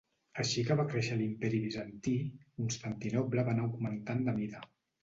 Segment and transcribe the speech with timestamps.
[0.43, 2.15] Així que va créixer l'Imperi bizantí,
[2.63, 4.69] Constantinoble va anar augmentant de mida.